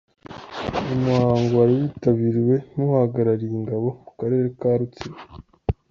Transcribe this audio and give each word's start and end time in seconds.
Uyu 0.79 1.01
muhango 1.05 1.53
wari 1.59 1.73
witabiriwe 1.81 2.55
n'uhagarariye 2.75 3.53
ingabo 3.59 3.87
mu 4.05 4.11
karere 4.19 4.47
ka 4.59 4.69
Rutsiro. 4.79 5.17